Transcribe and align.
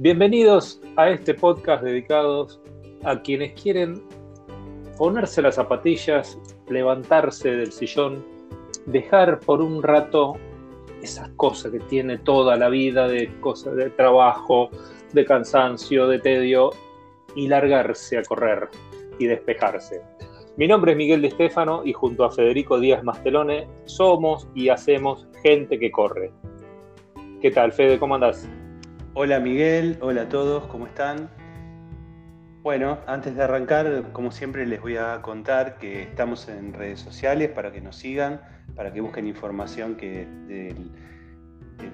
Bienvenidos 0.00 0.80
a 0.94 1.10
este 1.10 1.34
podcast 1.34 1.82
dedicados 1.82 2.60
a 3.02 3.20
quienes 3.20 3.60
quieren 3.60 4.00
ponerse 4.96 5.42
las 5.42 5.56
zapatillas, 5.56 6.38
levantarse 6.68 7.50
del 7.56 7.72
sillón, 7.72 8.24
dejar 8.86 9.40
por 9.40 9.60
un 9.60 9.82
rato 9.82 10.36
esas 11.02 11.28
cosas 11.30 11.72
que 11.72 11.80
tiene 11.80 12.16
toda 12.16 12.54
la 12.54 12.68
vida 12.68 13.08
de 13.08 13.28
cosas 13.40 13.74
de 13.74 13.90
trabajo, 13.90 14.70
de 15.14 15.24
cansancio, 15.24 16.06
de 16.06 16.20
tedio 16.20 16.70
y 17.34 17.48
largarse 17.48 18.18
a 18.18 18.22
correr 18.22 18.68
y 19.18 19.26
despejarse. 19.26 20.00
Mi 20.56 20.68
nombre 20.68 20.92
es 20.92 20.98
Miguel 20.98 21.22
de 21.22 21.28
Estefano 21.28 21.82
y 21.84 21.92
junto 21.92 22.24
a 22.24 22.30
Federico 22.30 22.78
Díaz 22.78 23.02
Mastelone 23.02 23.66
somos 23.86 24.46
y 24.54 24.68
hacemos 24.68 25.26
gente 25.42 25.76
que 25.76 25.90
corre. 25.90 26.30
¿Qué 27.42 27.50
tal, 27.50 27.72
Fede? 27.72 27.98
¿Cómo 27.98 28.14
andás? 28.14 28.48
Hola 29.20 29.40
Miguel, 29.40 29.98
hola 30.00 30.22
a 30.22 30.28
todos, 30.28 30.66
¿cómo 30.66 30.86
están? 30.86 31.28
Bueno, 32.62 33.00
antes 33.08 33.34
de 33.34 33.42
arrancar, 33.42 34.12
como 34.12 34.30
siempre 34.30 34.64
les 34.64 34.80
voy 34.80 34.96
a 34.96 35.20
contar 35.22 35.76
que 35.78 36.04
estamos 36.04 36.48
en 36.48 36.72
redes 36.72 37.00
sociales 37.00 37.50
para 37.50 37.72
que 37.72 37.80
nos 37.80 37.96
sigan, 37.96 38.40
para 38.76 38.92
que 38.92 39.00
busquen 39.00 39.26
información 39.26 39.96
que 39.96 40.28
de, 40.46 40.72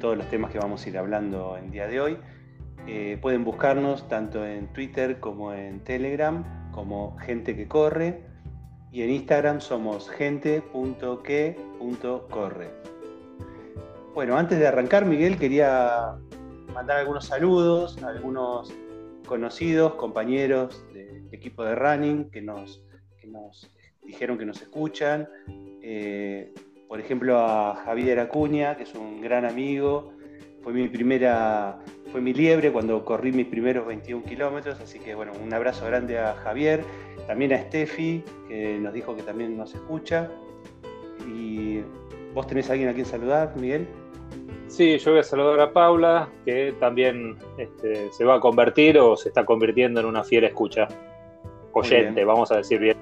todos 0.01 0.19
los 0.19 0.29
temas 0.29 0.51
que 0.51 0.59
vamos 0.59 0.85
a 0.85 0.89
ir 0.91 0.99
hablando 0.99 1.57
el 1.57 1.71
día 1.71 1.89
de 1.89 1.99
hoy. 1.99 2.19
Eh, 2.87 3.17
pueden 3.23 3.43
buscarnos 3.43 4.07
tanto 4.07 4.45
en 4.45 4.71
Twitter 4.75 5.19
como 5.19 5.55
en 5.55 5.81
Telegram 5.81 6.45
como 6.73 7.17
Gente 7.17 7.57
que 7.57 7.67
Corre 7.67 8.27
y 8.93 9.01
en 9.01 9.09
Instagram 9.09 9.63
somos 9.63 10.11
gente.que.corre. 10.11 12.85
Bueno, 14.15 14.37
antes 14.37 14.59
de 14.61 14.69
arrancar, 14.69 15.07
Miguel, 15.07 15.39
quería 15.39 16.17
mandar 16.75 16.99
algunos 16.99 17.27
saludos 17.27 18.03
a 18.03 18.09
algunos 18.09 18.75
conocidos, 19.27 19.95
compañeros 19.95 20.85
del 20.93 21.29
equipo 21.33 21.65
de 21.65 21.77
running 21.77 22.31
que 22.31 22.43
nos, 22.43 22.83
nos 23.25 23.71
dijeron 24.03 24.37
que 24.37 24.45
nos 24.45 24.61
escuchan. 24.61 25.29
Eh, 25.83 26.53
por 26.89 27.01
ejemplo, 27.01 27.39
a 27.39 27.77
Javier 27.77 28.19
Acuña, 28.19 28.77
que 28.77 28.83
es 28.83 28.95
un 28.95 29.21
gran 29.21 29.45
amigo. 29.45 30.13
Fue 30.63 30.73
mi 30.73 30.89
primera, 30.89 31.79
fue 32.11 32.21
mi 32.21 32.35
liebre 32.35 32.73
cuando 32.73 33.05
corrí 33.05 33.31
mis 33.31 33.47
primeros 33.47 33.87
21 33.87 34.25
kilómetros, 34.25 34.81
así 34.81 34.99
que 34.99 35.15
bueno, 35.15 35.33
un 35.43 35.53
abrazo 35.55 35.87
grande 35.87 36.19
a 36.19 36.35
Javier, 36.35 36.83
también 37.27 37.53
a 37.53 37.59
Steffi, 37.63 38.25
que 38.49 38.79
nos 38.79 38.93
dijo 38.93 39.15
que 39.15 39.23
también 39.23 39.57
nos 39.57 39.75
escucha. 39.75 40.29
¿Y 41.29 41.83
vos 42.35 42.47
tenés 42.47 42.69
a 42.69 42.73
alguien 42.73 42.89
a 42.89 42.95
quien 42.95 43.07
saludar, 43.07 43.55
Miguel? 43.57 43.87
Sí, 44.75 44.99
yo 44.99 45.13
voy 45.13 45.21
a 45.21 45.23
saludar 45.23 45.61
a 45.61 45.73
Paula, 45.73 46.29
que 46.45 46.75
también 46.81 47.37
este, 47.59 48.11
se 48.11 48.25
va 48.25 48.35
a 48.35 48.41
convertir 48.41 48.99
o 48.99 49.17
se 49.17 49.29
está 49.29 49.45
convirtiendo 49.45 50.01
en 50.01 50.07
una 50.07 50.25
fiel 50.25 50.43
escucha. 50.43 50.89
Oyente, 51.71 52.25
vamos 52.25 52.51
a 52.51 52.57
decir 52.57 52.81
bien. 52.81 52.97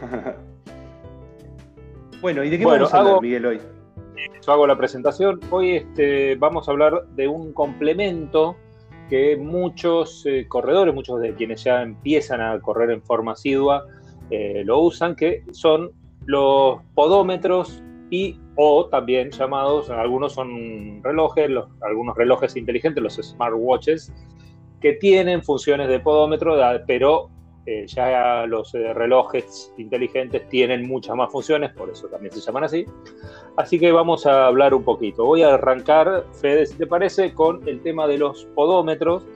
bueno, 2.22 2.42
¿y 2.42 2.48
de 2.48 2.58
qué 2.58 2.64
vamos 2.64 2.94
a 2.94 3.00
hablar, 3.00 3.20
Miguel, 3.20 3.44
hoy? 3.44 3.60
Yo 4.46 4.52
hago 4.52 4.66
la 4.66 4.78
presentación. 4.78 5.40
Hoy 5.50 5.72
este, 5.72 6.36
vamos 6.36 6.68
a 6.68 6.70
hablar 6.70 7.06
de 7.08 7.28
un 7.28 7.52
complemento 7.52 8.56
que 9.10 9.36
muchos 9.36 10.24
eh, 10.24 10.46
corredores, 10.48 10.94
muchos 10.94 11.20
de 11.20 11.34
quienes 11.34 11.64
ya 11.64 11.82
empiezan 11.82 12.40
a 12.40 12.58
correr 12.60 12.90
en 12.90 13.02
forma 13.02 13.32
asidua, 13.32 13.84
eh, 14.30 14.62
lo 14.64 14.78
usan, 14.78 15.16
que 15.16 15.44
son 15.52 15.90
los 16.24 16.80
podómetros 16.94 17.82
y 18.14 18.40
o 18.54 18.86
también 18.86 19.30
llamados, 19.32 19.90
algunos 19.90 20.34
son 20.34 21.02
relojes, 21.02 21.50
algunos 21.80 22.16
relojes 22.16 22.54
inteligentes, 22.56 23.02
los 23.02 23.14
smartwatches, 23.14 24.12
que 24.80 24.92
tienen 24.92 25.42
funciones 25.42 25.88
de 25.88 25.98
podómetro, 25.98 26.56
pero 26.86 27.30
eh, 27.66 27.86
ya 27.88 28.46
los 28.46 28.72
eh, 28.74 28.92
relojes 28.94 29.72
inteligentes 29.78 30.48
tienen 30.48 30.86
muchas 30.86 31.16
más 31.16 31.32
funciones, 31.32 31.72
por 31.72 31.90
eso 31.90 32.06
también 32.06 32.32
se 32.32 32.40
llaman 32.40 32.64
así. 32.64 32.86
Así 33.56 33.80
que 33.80 33.90
vamos 33.90 34.26
a 34.26 34.46
hablar 34.46 34.74
un 34.74 34.84
poquito. 34.84 35.24
Voy 35.24 35.42
a 35.42 35.54
arrancar, 35.54 36.24
Fede, 36.40 36.66
si 36.66 36.76
te 36.76 36.86
parece, 36.86 37.34
con 37.34 37.66
el 37.66 37.80
tema 37.82 38.06
de 38.06 38.18
los 38.18 38.44
podómetros 38.54 39.26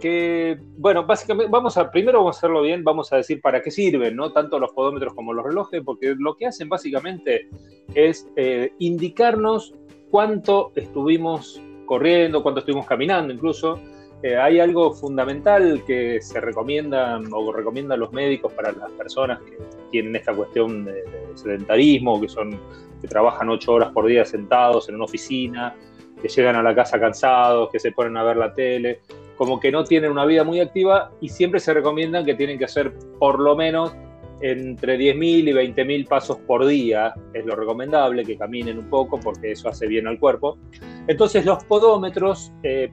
que, 0.00 0.58
bueno, 0.76 1.04
básicamente, 1.06 1.50
vamos 1.50 1.76
a, 1.76 1.90
primero 1.90 2.18
vamos 2.18 2.36
a 2.36 2.38
hacerlo 2.38 2.62
bien, 2.62 2.84
vamos 2.84 3.12
a 3.12 3.16
decir 3.16 3.40
para 3.40 3.62
qué 3.62 3.70
sirven, 3.70 4.16
¿no? 4.16 4.32
Tanto 4.32 4.58
los 4.58 4.72
podómetros 4.72 5.14
como 5.14 5.32
los 5.32 5.44
relojes, 5.44 5.82
porque 5.84 6.14
lo 6.18 6.36
que 6.36 6.46
hacen 6.46 6.68
básicamente 6.68 7.48
es 7.94 8.28
eh, 8.36 8.72
indicarnos 8.78 9.74
cuánto 10.10 10.72
estuvimos 10.74 11.60
corriendo, 11.86 12.42
cuánto 12.42 12.60
estuvimos 12.60 12.86
caminando 12.86 13.32
incluso. 13.32 13.80
Eh, 14.22 14.36
hay 14.36 14.60
algo 14.60 14.92
fundamental 14.92 15.82
que 15.86 16.20
se 16.22 16.40
recomienda 16.40 17.20
o 17.32 17.52
recomiendan 17.52 18.00
los 18.00 18.12
médicos 18.12 18.52
para 18.52 18.72
las 18.72 18.90
personas 18.92 19.40
que 19.42 19.58
tienen 19.90 20.16
esta 20.16 20.34
cuestión 20.34 20.84
de, 20.84 20.92
de 20.92 21.30
sedentarismo, 21.34 22.20
que 22.20 22.28
son 22.28 22.58
que 23.00 23.08
trabajan 23.08 23.50
ocho 23.50 23.74
horas 23.74 23.90
por 23.92 24.06
día 24.06 24.24
sentados 24.24 24.88
en 24.88 24.94
una 24.94 25.04
oficina, 25.04 25.74
que 26.20 26.28
llegan 26.28 26.56
a 26.56 26.62
la 26.62 26.74
casa 26.74 26.98
cansados, 26.98 27.70
que 27.70 27.78
se 27.78 27.92
ponen 27.92 28.16
a 28.16 28.24
ver 28.24 28.38
la 28.38 28.54
tele 28.54 29.00
como 29.36 29.60
que 29.60 29.70
no 29.70 29.84
tienen 29.84 30.10
una 30.10 30.24
vida 30.24 30.44
muy 30.44 30.60
activa 30.60 31.12
y 31.20 31.28
siempre 31.28 31.60
se 31.60 31.74
recomiendan 31.74 32.24
que 32.24 32.34
tienen 32.34 32.58
que 32.58 32.64
hacer 32.64 32.94
por 33.18 33.38
lo 33.38 33.54
menos 33.54 33.94
entre 34.40 34.98
10.000 34.98 35.48
y 35.48 35.52
20.000 35.52 36.08
pasos 36.08 36.38
por 36.46 36.66
día, 36.66 37.14
es 37.32 37.44
lo 37.46 37.56
recomendable, 37.56 38.24
que 38.24 38.36
caminen 38.36 38.78
un 38.78 38.90
poco 38.90 39.18
porque 39.18 39.52
eso 39.52 39.68
hace 39.68 39.86
bien 39.86 40.06
al 40.06 40.18
cuerpo. 40.18 40.58
Entonces 41.06 41.44
los 41.46 41.64
podómetros 41.64 42.52
eh, 42.62 42.90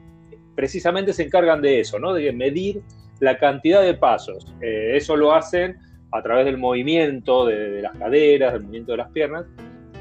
precisamente 0.55 1.11
se 1.13 1.23
encargan 1.23 1.61
de 1.61 1.81
eso, 1.81 1.99
¿no? 1.99 2.13
de 2.13 2.31
medir 2.31 2.81
la 3.19 3.37
cantidad 3.37 3.81
de 3.81 3.93
pasos. 3.93 4.53
Eh, 4.61 4.93
eso 4.95 5.17
lo 5.17 5.33
hacen 5.33 5.77
a 6.11 6.21
través 6.21 6.45
del 6.45 6.57
movimiento 6.57 7.45
de, 7.45 7.71
de 7.71 7.81
las 7.81 7.97
caderas, 7.97 8.53
del 8.53 8.63
movimiento 8.63 8.91
de 8.93 8.97
las 8.99 9.11
piernas, 9.11 9.45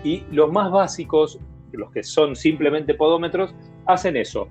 y 0.05 0.25
los 0.31 0.51
más 0.53 0.71
básicos, 0.71 1.39
los 1.73 1.91
que 1.91 2.03
son 2.03 2.37
simplemente 2.37 2.95
podómetros, 2.95 3.55
hacen 3.87 4.17
eso 4.17 4.49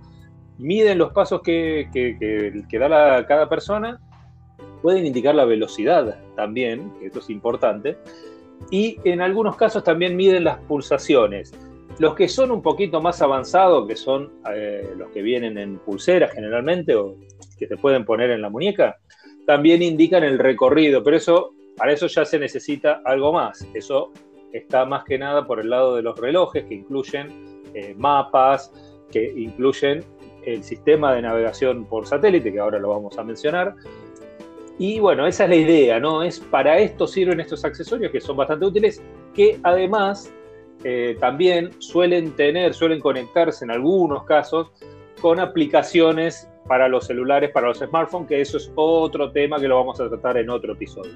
miden 0.62 0.98
los 0.98 1.12
pasos 1.12 1.42
que, 1.42 1.90
que, 1.92 2.80
da 2.80 3.26
cada 3.26 3.50
persona, 3.50 4.00
pueden 4.82 5.06
indicar 5.06 5.36
la 5.36 5.46
velocidad 5.46 6.20
también, 6.36 6.92
esto 7.02 7.20
es 7.20 7.30
importante, 7.30 7.98
y 8.70 8.98
en 9.04 9.22
algunos 9.22 9.56
casos 9.56 9.84
también 9.84 10.16
miden 10.16 10.44
las 10.44 10.58
pulsaciones. 10.60 11.52
Los 12.00 12.16
que 12.16 12.28
son 12.28 12.52
un 12.52 12.62
poquito 12.62 13.02
más 13.02 13.22
avanzados, 13.22 13.88
que 13.88 13.96
son 13.96 14.32
eh, 14.54 14.94
los 14.98 15.10
que 15.10 15.22
vienen 15.22 15.58
en 15.58 15.78
pulseras 15.80 16.32
generalmente 16.32 16.96
o 16.96 17.16
que 17.58 17.68
se 17.68 17.78
pueden 17.78 18.06
poner 18.06 18.32
en 18.32 18.42
la 18.42 18.50
muñeca, 18.50 18.98
también 19.46 19.82
indican 19.82 20.24
el 20.24 20.40
recorrido, 20.40 21.04
pero 21.04 21.18
eso, 21.18 21.54
para 21.76 21.92
eso 21.92 22.08
ya 22.08 22.24
se 22.24 22.40
necesita 22.40 23.02
algo 23.04 23.34
más. 23.34 23.68
Eso 23.74 24.12
está 24.54 24.86
más 24.86 25.04
que 25.04 25.18
nada 25.18 25.46
por 25.46 25.60
el 25.60 25.70
lado 25.70 25.96
de 25.96 26.02
los 26.02 26.18
relojes, 26.18 26.66
que 26.66 26.76
incluyen 26.76 27.62
eh, 27.74 27.94
mapas, 27.98 28.72
que 29.12 29.24
incluyen 29.24 30.04
el 30.46 30.64
sistema 30.64 31.14
de 31.14 31.22
navegación 31.22 31.86
por 31.86 32.08
satélite, 32.08 32.52
que 32.52 32.60
ahora 32.60 32.80
lo 32.80 32.90
vamos 32.90 33.18
a 33.18 33.24
mencionar. 33.24 33.76
Y 34.80 35.00
bueno, 35.00 35.28
esa 35.28 35.44
es 35.44 35.50
la 35.50 35.56
idea, 35.56 36.00
¿no? 36.00 36.24
Es 36.24 36.40
para 36.40 36.80
esto 36.80 37.06
sirven 37.06 37.40
estos 37.40 37.64
accesorios 37.64 38.12
que 38.12 38.20
son 38.20 38.38
bastante 38.38 38.66
útiles, 38.66 39.02
que 39.34 39.60
además 39.64 40.34
eh, 40.84 41.16
también 41.20 41.72
suelen 41.80 42.32
tener, 42.36 42.74
suelen 42.74 43.00
conectarse 43.00 43.64
en 43.66 43.72
algunos 43.72 44.24
casos 44.24 44.72
con 45.22 45.40
aplicaciones 45.40 46.50
para 46.68 46.88
los 46.88 47.06
celulares, 47.06 47.52
para 47.52 47.68
los 47.68 47.80
smartphones, 47.80 48.28
que 48.28 48.42
eso 48.42 48.58
es 48.58 48.72
otro 48.76 49.32
tema 49.32 49.60
que 49.60 49.68
lo 49.68 49.76
vamos 49.76 50.00
a 50.00 50.10
tratar 50.10 50.38
en 50.38 50.50
otro 50.50 50.74
episodio. 50.74 51.14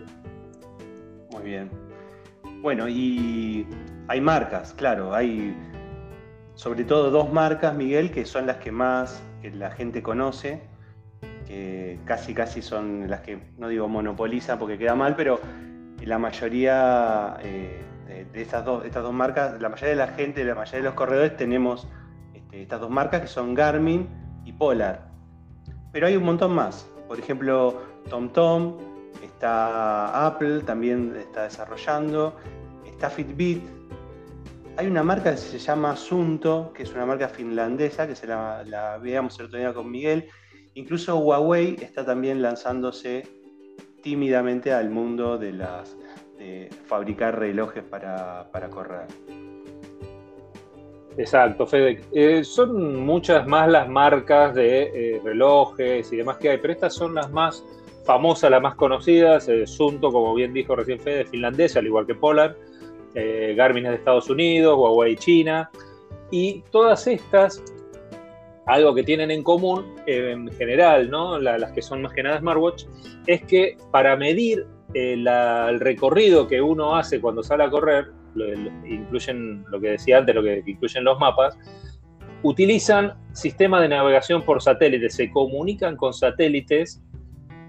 Muy 1.32 1.44
bien. 1.44 1.70
Bueno, 2.62 2.88
y 2.88 3.66
hay 4.08 4.22
marcas, 4.22 4.74
claro, 4.74 5.14
hay 5.14 5.56
sobre 6.56 6.84
todo 6.86 7.12
dos 7.12 7.32
marcas, 7.32 7.76
Miguel, 7.76 8.12
que 8.12 8.26
son 8.26 8.48
las 8.48 8.58
que 8.58 8.72
más 8.72 9.22
la 9.54 9.72
gente 9.72 10.02
conoce, 10.02 10.62
que 11.48 12.00
casi 12.06 12.34
casi 12.34 12.62
son 12.62 13.10
las 13.10 13.22
que, 13.22 13.40
no 13.58 13.68
digo 13.68 13.88
monopolizan 13.88 14.58
porque 14.58 14.78
queda 14.78 14.96
mal, 14.96 15.16
pero 15.16 15.40
la 16.02 16.18
mayoría 16.18 17.38
eh, 17.42 17.84
de, 18.32 18.42
estas, 18.42 18.66
dos, 18.66 18.86
estas 18.86 19.04
dos 19.04 19.14
marcas, 19.14 19.60
la 19.62 19.70
mayoría 19.70 19.90
de 19.90 19.96
la 19.96 20.08
gente, 20.08 20.44
la 20.44 20.56
mayoría 20.56 20.80
de 20.80 20.86
los 20.86 20.94
corredores 20.94 21.36
tenemos 21.38 21.88
este, 22.34 22.64
estas 22.64 22.80
dos 22.80 22.90
marcas 22.90 23.22
que 23.22 23.28
son 23.28 23.54
Garmin 23.54 24.08
y 24.46 24.52
Polar. 24.54 25.10
Pero 25.92 26.08
hay 26.08 26.16
un 26.16 26.24
montón 26.24 26.54
más. 26.54 26.88
Por 27.08 27.20
ejemplo, 27.20 27.82
TomTom, 28.10 28.78
está 29.24 30.26
Apple, 30.28 30.62
también 30.62 31.16
está 31.18 31.44
desarrollando, 31.44 32.36
está 32.86 33.10
Fitbit, 33.10 33.64
hay 34.78 34.88
una 34.88 35.04
marca 35.04 35.32
que 35.32 35.38
se 35.38 35.58
llama 35.58 35.96
Sunto, 35.96 36.72
que 36.74 36.84
es 36.84 36.94
una 36.94 37.06
marca 37.06 37.30
finlandesa, 37.30 38.08
que 38.08 38.16
se 38.16 38.28
la, 38.28 39.00
veíamos 39.02 39.40
el 39.40 39.46
otro 39.46 39.60
día 39.60 39.74
con 39.74 39.90
Miguel. 39.90 40.28
Incluso 40.74 41.18
Huawei 41.18 41.78
está 41.82 42.06
también 42.06 42.42
lanzándose 42.42 43.28
tímidamente 44.04 44.74
al 44.74 44.90
mundo 44.90 45.38
de 45.38 45.54
las 45.54 45.96
fabricar 46.86 47.40
relojes 47.40 47.84
para, 47.84 48.70
correr. 48.70 49.08
Exacto, 51.18 51.66
Fede. 51.66 52.02
Eh, 52.12 52.44
son 52.44 53.06
muchas 53.06 53.48
más 53.48 53.70
las 53.70 53.88
marcas 53.88 54.54
de 54.54 55.16
eh, 55.16 55.22
relojes 55.24 56.12
y 56.12 56.18
demás 56.18 56.38
que 56.38 56.50
hay, 56.50 56.58
pero 56.58 56.74
estas 56.74 56.94
son 56.94 57.16
las 57.16 57.32
más 57.32 57.64
famosas, 58.06 58.52
las 58.52 58.62
más 58.62 58.76
conocidas. 58.76 59.48
Eh, 59.48 59.66
Sunto, 59.66 60.12
como 60.12 60.36
bien 60.36 60.54
dijo 60.54 60.76
recién 60.76 61.00
Fede, 61.00 61.26
finlandesa, 61.26 61.80
al 61.80 61.86
igual 61.86 62.06
que 62.06 62.16
Polar. 62.16 62.56
Garmin 63.56 63.86
es 63.86 63.92
de 63.92 63.98
Estados 63.98 64.30
Unidos, 64.30 64.78
Huawei 64.78 65.16
China. 65.16 65.70
Y 66.32 66.64
todas 66.72 67.08
estas, 67.08 67.64
algo 68.66 68.94
que 68.94 69.04
tienen 69.04 69.32
en 69.32 69.44
común 69.44 69.96
en 70.06 70.52
general, 70.54 71.10
¿no? 71.10 71.40
las 71.40 71.72
que 71.72 71.82
son 71.82 72.02
más 72.02 72.14
que 72.14 72.24
nada 72.24 72.40
smartwatch, 72.40 72.86
es 73.28 73.44
que 73.44 73.78
para 73.92 74.16
medir 74.16 74.66
el 74.94 75.80
recorrido 75.80 76.48
que 76.48 76.62
uno 76.62 76.96
hace 76.96 77.20
cuando 77.22 77.44
sale 77.44 77.64
a 77.64 77.70
correr, 77.70 78.12
incluyen 78.86 79.64
lo 79.70 79.80
que 79.80 79.92
decía 79.92 80.18
antes, 80.18 80.36
lo 80.36 80.44
que 80.44 80.64
incluyen 80.66 81.04
los 81.04 81.20
mapas, 81.20 81.58
utilizan 82.44 83.14
sistemas 83.34 83.82
de 83.82 83.90
navegación 83.90 84.44
por 84.44 84.62
satélite, 84.62 85.10
se 85.10 85.32
comunican 85.32 85.96
con 85.96 86.14
satélites 86.14 87.02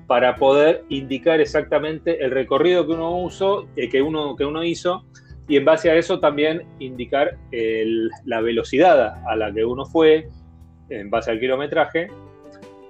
para 0.07 0.37
poder 0.37 0.85
indicar 0.89 1.41
exactamente 1.41 2.23
el 2.25 2.31
recorrido 2.31 2.87
que 2.87 2.93
uno, 2.93 3.19
usó, 3.23 3.67
eh, 3.77 3.89
que 3.89 4.03
uno, 4.03 4.37
que 4.37 4.45
uno 4.45 4.63
hizo 4.63 5.05
y 5.49 5.57
en 5.57 5.65
base 5.65 5.91
a 5.91 5.97
eso 5.97 6.19
también 6.19 6.63
indicar 6.79 7.39
la 8.25 8.41
velocidad 8.41 9.23
a 9.27 9.37
la 9.37 9.53
que 9.53 9.65
uno 9.65 9.85
fue 9.85 10.29
en 10.89 11.11
base 11.11 11.31
al 11.31 11.41
kilometraje 11.41 12.09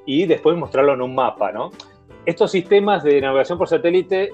y 0.07 0.27
después 0.27 0.57
mostrarlo 0.57 0.95
en 0.95 1.03
un 1.03 1.15
mapa, 1.15 1.53
¿no? 1.53 1.73
Estos 2.25 2.51
sistemas 2.51 3.05
de 3.05 3.21
navegación 3.21 3.59
por 3.59 3.69
satélite 3.69 4.33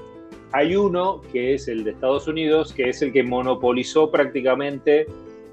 hay 0.53 0.77
uno 0.77 1.23
que 1.33 1.55
es 1.55 1.69
el 1.69 1.83
de 1.83 1.93
Estados 1.93 2.29
Unidos, 2.29 2.73
que 2.73 2.91
es 2.91 3.01
el 3.03 3.13
que 3.13 3.23
monopolizó 3.23 4.11
prácticamente 4.11 5.07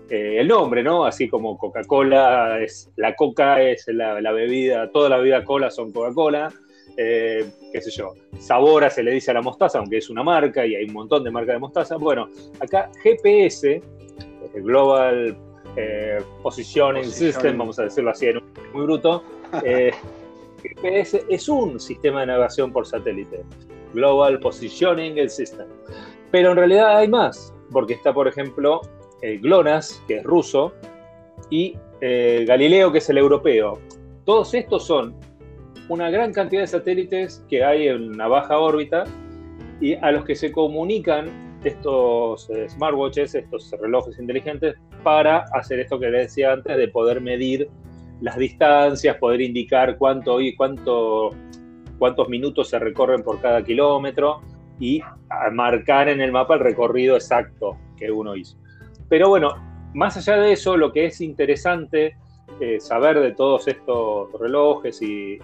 eh, 0.10 0.38
el 0.40 0.48
nombre, 0.48 0.84
¿no? 0.84 1.06
Así 1.06 1.30
como 1.30 1.58
Coca-Cola 1.58 2.60
es 2.62 2.92
la 2.98 3.16
coca, 3.16 3.62
es 3.62 3.86
la, 3.88 4.32
bebida, 4.32 4.90
toda 4.92 5.10
la 5.10 5.18
bebida 5.18 5.44
cola 5.44 5.72
son 5.72 5.92
Coca-Cola, 5.92 6.52
eh, 7.02 7.50
qué 7.72 7.82
sé 7.82 7.92
yo, 7.92 8.14
Sabora 8.40 8.90
se 8.90 9.02
le 9.02 9.12
dice 9.12 9.32
a 9.32 9.36
la 9.36 9.42
mostaza, 9.42 9.80
aunque 9.80 9.98
es 9.98 10.10
una 10.10 10.22
marca 10.22 10.66
y 10.66 10.76
hay 10.76 10.84
un 10.86 10.94
montón 10.94 11.24
de 11.24 11.32
marcas 11.32 11.56
de 11.56 11.60
mostaza. 11.60 11.96
Bueno, 11.96 12.28
acá 12.60 12.92
GPS, 13.02 13.82
el 14.54 14.64
Global 14.64 15.38
eh, 15.78 16.18
Positioning, 16.44 17.06
System, 17.06 17.58
vamos 17.58 17.80
a 17.80 17.84
decirlo 17.84 18.12
así 18.12 18.26
en 18.26 18.38
un 18.38 18.44
muy 18.74 18.84
bruto, 18.84 19.24
GPS 20.62 21.24
es 21.30 21.48
un 21.48 21.80
sistema 21.80 22.20
de 22.22 22.28
navegación 22.28 22.74
por 22.74 22.86
satélite. 22.86 23.46
Global 23.94 24.40
Positioning 24.40 25.30
System. 25.30 25.68
Pero 26.32 26.52
en 26.52 26.58
realidad 26.58 26.98
hay 26.98 27.08
más, 27.08 27.54
porque 27.72 27.94
está, 27.94 28.14
por 28.14 28.28
ejemplo, 28.28 28.82
GLONASS, 29.22 30.04
que 30.06 30.18
es 30.18 30.24
ruso, 30.24 30.74
y 31.50 31.78
eh, 32.02 32.44
Galileo, 32.48 32.92
que 32.92 32.98
es 32.98 33.10
el 33.10 33.18
europeo. 33.18 33.80
Todos 34.26 34.54
estos 34.54 34.86
son 34.86 35.16
una 35.90 36.10
gran 36.10 36.32
cantidad 36.32 36.62
de 36.62 36.68
satélites 36.68 37.44
que 37.50 37.64
hay 37.64 37.88
en 37.88 38.14
una 38.14 38.28
baja 38.28 38.58
órbita 38.58 39.04
y 39.82 39.96
a 39.96 40.12
los 40.12 40.24
que 40.24 40.36
se 40.36 40.52
comunican 40.52 41.28
estos 41.64 42.50
eh, 42.52 42.70
smartwatches, 42.70 43.36
estos 43.36 43.72
relojes 43.82 44.18
inteligentes, 44.18 44.76
para 45.04 45.46
hacer 45.54 45.80
esto 45.80 46.00
que 46.00 46.10
les 46.10 46.28
decía 46.28 46.54
antes, 46.54 46.78
de 46.78 46.88
poder 46.88 47.22
medir 47.22 47.70
las 48.22 48.38
distancias, 48.38 49.18
poder 49.18 49.42
indicar 49.42 49.98
cuánto, 49.98 50.40
y 50.40 50.56
cuánto 50.56 51.32
cuántos 52.00 52.30
minutos 52.30 52.70
se 52.70 52.80
recorren 52.80 53.22
por 53.22 53.40
cada 53.42 53.64
kilómetro 53.64 54.42
y 54.80 55.02
marcar 55.52 56.10
en 56.10 56.22
el 56.22 56.32
mapa 56.32 56.56
el 56.56 56.62
recorrido 56.62 57.16
exacto 57.16 57.78
que 57.98 58.10
uno 58.10 58.36
hizo. 58.36 58.58
Pero 59.10 59.30
bueno, 59.30 59.50
más 59.94 60.16
allá 60.18 60.38
de 60.38 60.54
eso, 60.54 60.78
lo 60.78 60.92
que 60.92 61.06
es 61.06 61.22
interesante 61.22 62.16
eh, 62.60 62.80
saber 62.80 63.20
de 63.20 63.34
todos 63.34 63.68
estos 63.68 64.32
relojes 64.40 65.02
y, 65.02 65.40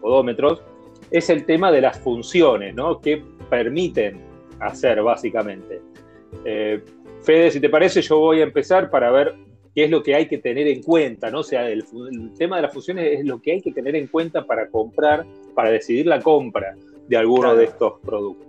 podómetros 0.00 0.62
es 1.10 1.30
el 1.30 1.44
tema 1.44 1.72
de 1.72 1.80
las 1.80 1.98
funciones, 1.98 2.74
¿no? 2.74 3.00
Que 3.00 3.22
permiten 3.48 4.20
hacer 4.60 5.02
básicamente. 5.02 5.80
Eh, 6.44 6.80
Fede, 7.22 7.50
si 7.50 7.60
te 7.60 7.68
parece, 7.68 8.02
yo 8.02 8.18
voy 8.18 8.40
a 8.40 8.44
empezar 8.44 8.90
para 8.90 9.10
ver 9.10 9.34
qué 9.74 9.84
es 9.84 9.90
lo 9.90 10.02
que 10.02 10.14
hay 10.14 10.28
que 10.28 10.38
tener 10.38 10.68
en 10.68 10.82
cuenta, 10.82 11.30
¿no? 11.30 11.40
O 11.40 11.42
sea, 11.42 11.68
el, 11.68 11.84
tema 12.36 12.56
de 12.56 12.62
las 12.62 12.72
funciones 12.72 13.20
es 13.20 13.24
lo 13.24 13.40
que 13.40 13.52
hay 13.52 13.62
que 13.62 13.72
tener 13.72 13.96
en 13.96 14.06
cuenta 14.06 14.44
para 14.44 14.68
comprar, 14.68 15.26
para 15.54 15.70
decidir 15.70 16.06
la 16.06 16.20
compra 16.20 16.76
de 17.08 17.16
alguno 17.16 17.56
de 17.56 17.64
estos 17.64 17.94
productos. 18.00 18.46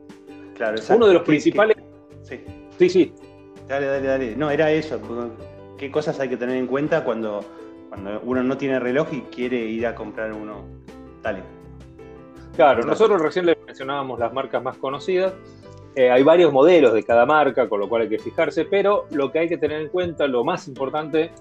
Claro, 0.56 0.78
Uno 0.96 1.08
de 1.08 1.14
los 1.14 1.24
principales. 1.24 1.78
sí. 2.24 2.40
sí, 2.78 2.90
sí. 2.90 3.14
Dale, 3.68 3.86
dale, 3.86 4.08
dale. 4.08 4.36
No, 4.36 4.52
era 4.52 4.70
eso. 4.72 5.00
¿Qué 5.82 5.90
cosas 5.90 6.20
hay 6.20 6.30
que 6.30 6.38
tener 6.38 6.58
en 6.58 6.68
cuenta 6.68 7.04
cuando, 7.04 7.44
cuando 7.90 8.22
uno 8.24 8.44
no 8.44 8.56
tiene 8.56 8.80
reloj 8.80 9.08
y 9.14 9.22
quiere 9.22 9.58
ir 9.58 9.88
a 9.88 9.96
comprar 9.96 10.32
uno? 10.32 10.64
Dale. 11.24 11.42
Claro, 12.56 12.84
nosotros 12.84 13.20
recién 13.20 13.48
le 13.48 13.58
mencionábamos 13.66 14.20
las 14.20 14.32
marcas 14.32 14.62
más 14.62 14.78
conocidas. 14.78 15.34
Eh, 15.96 16.12
hay 16.12 16.22
varios 16.22 16.54
modelos 16.54 16.94
de 16.94 17.02
cada 17.02 17.26
marca, 17.26 17.68
con 17.68 17.80
lo 17.80 17.90
cual 17.90 18.04
hay 18.04 18.10
que 18.10 18.20
fijarse, 18.20 18.66
pero 18.66 19.08
lo 19.10 19.32
que 19.32 19.40
hay 19.40 19.50
que 19.50 19.58
tener 19.58 19.82
en 19.82 19.90
cuenta, 19.90 20.28
lo 20.28 20.44
más 20.44 20.68
importante, 20.68 21.32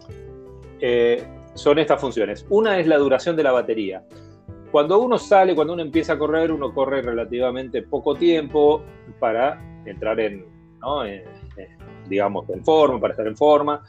eh, 0.80 1.22
son 1.52 1.78
estas 1.78 2.00
funciones. 2.00 2.46
Una 2.48 2.78
es 2.78 2.86
la 2.86 2.96
duración 2.96 3.36
de 3.36 3.42
la 3.42 3.52
batería. 3.52 4.04
Cuando 4.72 5.00
uno 5.00 5.18
sale, 5.18 5.54
cuando 5.54 5.74
uno 5.74 5.82
empieza 5.82 6.14
a 6.14 6.18
correr, 6.18 6.50
uno 6.50 6.72
corre 6.72 7.02
relativamente 7.02 7.82
poco 7.82 8.14
tiempo 8.14 8.84
para 9.18 9.60
entrar 9.84 10.18
en, 10.18 10.46
digamos, 12.08 12.48
en 12.48 12.64
forma, 12.64 12.98
para 12.98 13.12
estar 13.12 13.26
en 13.26 13.36
forma. 13.36 13.82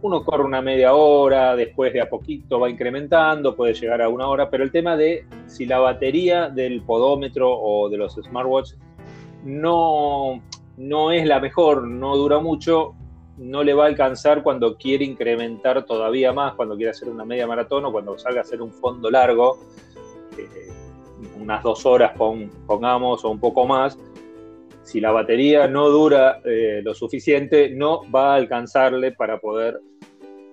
Uno 0.00 0.24
corre 0.24 0.44
una 0.44 0.62
media 0.62 0.94
hora, 0.94 1.56
después 1.56 1.92
de 1.92 2.00
a 2.00 2.08
poquito 2.08 2.60
va 2.60 2.70
incrementando, 2.70 3.56
puede 3.56 3.74
llegar 3.74 4.00
a 4.00 4.08
una 4.08 4.28
hora, 4.28 4.48
pero 4.48 4.62
el 4.62 4.70
tema 4.70 4.96
de 4.96 5.26
si 5.46 5.66
la 5.66 5.80
batería 5.80 6.48
del 6.48 6.82
podómetro 6.82 7.50
o 7.50 7.88
de 7.88 7.96
los 7.96 8.14
smartwatches 8.14 8.78
no, 9.44 10.40
no 10.76 11.10
es 11.10 11.26
la 11.26 11.40
mejor, 11.40 11.86
no 11.88 12.16
dura 12.16 12.38
mucho, 12.38 12.94
no 13.38 13.62
le 13.62 13.74
va 13.74 13.84
a 13.84 13.86
alcanzar 13.88 14.42
cuando 14.42 14.76
quiere 14.76 15.04
incrementar 15.04 15.84
todavía 15.84 16.32
más, 16.32 16.54
cuando 16.54 16.76
quiere 16.76 16.90
hacer 16.90 17.08
una 17.08 17.24
media 17.24 17.46
maratón 17.46 17.84
o 17.84 17.92
cuando 17.92 18.18
salga 18.18 18.40
a 18.40 18.42
hacer 18.42 18.60
un 18.60 18.72
fondo 18.72 19.10
largo, 19.10 19.58
eh, 20.36 20.68
unas 21.40 21.62
dos 21.62 21.86
horas 21.86 22.12
pongamos 22.66 23.24
o 23.24 23.30
un 23.30 23.38
poco 23.38 23.66
más. 23.66 23.98
Si 24.88 25.02
la 25.02 25.10
batería 25.10 25.68
no 25.68 25.90
dura 25.90 26.40
eh, 26.46 26.80
lo 26.82 26.94
suficiente, 26.94 27.68
no 27.68 28.10
va 28.10 28.32
a 28.32 28.36
alcanzarle 28.36 29.12
para 29.12 29.38
poder 29.38 29.82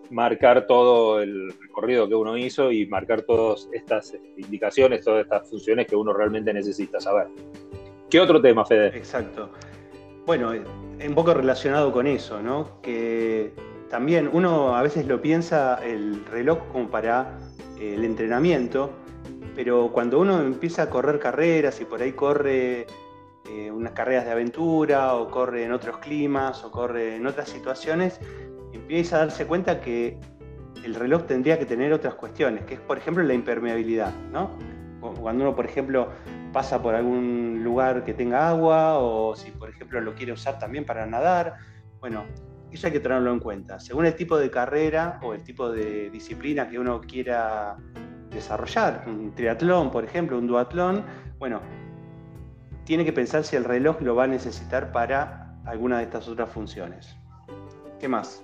marcar 0.09 0.67
todo 0.67 1.21
el 1.21 1.53
recorrido 1.57 2.05
que 2.09 2.15
uno 2.15 2.37
hizo 2.37 2.69
y 2.69 2.85
marcar 2.85 3.21
todas 3.21 3.69
estas 3.71 4.13
indicaciones, 4.35 5.05
todas 5.05 5.23
estas 5.23 5.49
funciones 5.49 5.87
que 5.87 5.95
uno 5.95 6.11
realmente 6.11 6.53
necesita 6.53 6.99
saber. 6.99 7.27
¿Qué 8.09 8.19
otro 8.19 8.41
tema, 8.41 8.65
Fede? 8.65 8.87
Exacto. 8.87 9.51
Bueno, 10.25 10.51
un 10.51 11.15
poco 11.15 11.33
relacionado 11.33 11.93
con 11.93 12.05
eso, 12.05 12.41
¿no? 12.41 12.81
Que 12.81 13.53
también 13.89 14.29
uno 14.33 14.75
a 14.75 14.81
veces 14.81 15.07
lo 15.07 15.21
piensa 15.21 15.79
el 15.81 16.25
reloj 16.25 16.59
como 16.73 16.89
para 16.89 17.39
el 17.79 18.03
entrenamiento, 18.03 18.91
pero 19.55 19.93
cuando 19.93 20.19
uno 20.19 20.41
empieza 20.41 20.81
a 20.83 20.89
correr 20.89 21.19
carreras 21.19 21.79
y 21.79 21.85
por 21.85 22.01
ahí 22.01 22.11
corre 22.11 22.85
eh, 23.49 23.71
unas 23.71 23.93
carreras 23.93 24.25
de 24.25 24.31
aventura 24.31 25.15
o 25.15 25.29
corre 25.29 25.65
en 25.65 25.71
otros 25.71 25.97
climas 25.99 26.63
o 26.63 26.71
corre 26.71 27.15
en 27.15 27.27
otras 27.27 27.49
situaciones, 27.49 28.19
empieza 28.73 29.17
a 29.17 29.19
darse 29.19 29.45
cuenta 29.45 29.81
que 29.81 30.19
el 30.83 30.95
reloj 30.95 31.25
tendría 31.25 31.57
que 31.57 31.65
tener 31.65 31.93
otras 31.93 32.15
cuestiones, 32.15 32.65
que 32.65 32.75
es 32.75 32.79
por 32.79 32.97
ejemplo 32.97 33.23
la 33.23 33.33
impermeabilidad, 33.33 34.13
¿no? 34.31 34.51
Cuando 34.99 35.43
uno, 35.43 35.55
por 35.55 35.65
ejemplo, 35.65 36.09
pasa 36.51 36.81
por 36.81 36.95
algún 36.95 37.61
lugar 37.63 38.03
que 38.03 38.13
tenga 38.13 38.49
agua 38.49 38.97
o 38.97 39.35
si 39.35 39.51
por 39.51 39.69
ejemplo 39.69 40.01
lo 40.01 40.15
quiere 40.15 40.31
usar 40.31 40.57
también 40.57 40.85
para 40.85 41.05
nadar. 41.05 41.55
Bueno, 41.99 42.25
eso 42.71 42.87
hay 42.87 42.93
que 42.93 42.99
tenerlo 42.99 43.31
en 43.31 43.39
cuenta. 43.39 43.79
Según 43.79 44.05
el 44.05 44.15
tipo 44.15 44.37
de 44.37 44.49
carrera 44.49 45.19
o 45.21 45.33
el 45.33 45.43
tipo 45.43 45.71
de 45.71 46.09
disciplina 46.09 46.67
que 46.67 46.79
uno 46.79 47.01
quiera 47.01 47.77
desarrollar, 48.29 49.03
un 49.07 49.33
triatlón 49.35 49.91
por 49.91 50.03
ejemplo, 50.03 50.37
un 50.37 50.47
duatlón, 50.47 51.03
bueno, 51.37 51.61
tiene 52.85 53.03
que 53.03 53.11
pensar 53.11 53.43
si 53.43 53.55
el 53.55 53.63
reloj 53.63 54.01
lo 54.01 54.15
va 54.15 54.23
a 54.23 54.27
necesitar 54.27 54.91
para 54.91 55.57
alguna 55.65 55.97
de 55.97 56.03
estas 56.03 56.27
otras 56.27 56.49
funciones. 56.49 57.15
¿Qué 57.99 58.07
más? 58.07 58.43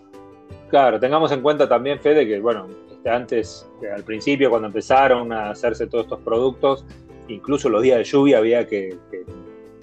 Claro, 0.69 0.99
tengamos 0.99 1.31
en 1.31 1.41
cuenta 1.41 1.69
también, 1.69 1.99
Fede, 1.99 2.27
que 2.27 2.39
bueno, 2.39 2.67
este, 2.91 3.09
antes, 3.09 3.69
al 3.93 4.03
principio, 4.03 4.49
cuando 4.49 4.67
empezaron 4.67 5.31
a 5.31 5.51
hacerse 5.51 5.87
todos 5.87 6.05
estos 6.05 6.21
productos, 6.21 6.85
incluso 7.27 7.69
los 7.69 7.81
días 7.81 7.97
de 7.97 8.03
lluvia 8.03 8.39
había 8.39 8.67
que, 8.67 8.97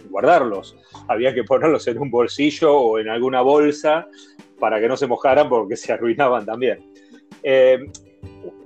guardarlos, 0.09 0.77
había 1.07 1.35
que 1.35 1.45
ponerlos 1.45 1.87
en 1.87 1.99
un 1.99 2.11
bolsillo 2.11 2.77
o 2.77 2.99
en 2.99 3.09
alguna 3.09 3.43
bolsa 3.43 4.07
para 4.59 4.81
que 4.81 4.88
no 4.88 4.97
se 4.97 5.07
mojaran 5.07 5.49
porque 5.49 5.77
se 5.77 5.93
arruinaban 5.93 6.47
también. 6.47 6.93
Eh, 7.43 7.79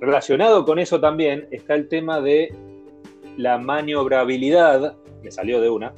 relacionado 0.01 0.65
con 0.65 0.79
eso 0.79 1.01
también 1.01 1.49
está 1.51 1.75
el 1.75 1.89
tema 1.89 2.21
de 2.21 2.55
la 3.37 3.59
maniobrabilidad, 3.59 4.97
me 5.23 5.31
salió 5.31 5.61
de 5.61 5.71
una, 5.71 5.93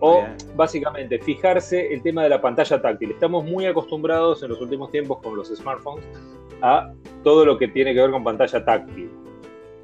O 0.00 0.24
básicamente 0.54 1.18
fijarse 1.18 1.92
el 1.92 2.02
tema 2.02 2.22
de 2.24 2.28
la 2.28 2.40
pantalla 2.40 2.80
táctil. 2.80 3.12
Estamos 3.12 3.44
muy 3.44 3.66
acostumbrados 3.66 4.42
en 4.42 4.50
los 4.50 4.60
últimos 4.60 4.90
tiempos 4.90 5.18
con 5.22 5.36
los 5.36 5.48
smartphones 5.48 6.04
a 6.60 6.92
todo 7.22 7.44
lo 7.44 7.56
que 7.56 7.68
tiene 7.68 7.94
que 7.94 8.00
ver 8.00 8.10
con 8.10 8.22
pantalla 8.22 8.64
táctil. 8.64 9.10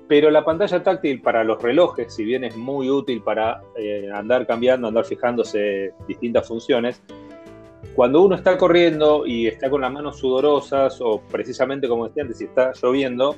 Pero 0.09 0.31
la 0.31 0.45
pantalla 0.45 0.83
táctil 0.83 1.23
para 1.23 1.45
los 1.45 1.63
relojes, 1.63 2.13
si 2.13 2.25
bien 2.25 2.43
es 2.43 2.57
muy 2.57 2.91
útil 2.91 3.23
para 3.23 3.63
eh, 3.77 4.11
andar 4.13 4.47
cambiando, 4.47 4.89
andar 4.89 5.05
fijándose 5.05 5.95
distintas 6.09 6.49
funciones, 6.49 7.01
cuando 7.95 8.23
uno 8.23 8.35
está 8.35 8.57
corriendo 8.57 9.27
y 9.27 9.47
está 9.47 9.71
con 9.71 9.81
las 9.81 9.93
manos 9.93 10.19
sudorosas 10.19 11.01
o 11.01 11.21
precisamente 11.31 11.89
como 11.89 12.09
decía 12.09 12.23
antes, 12.23 12.39
si 12.39 12.45
está 12.45 12.73
lloviendo, 12.81 13.37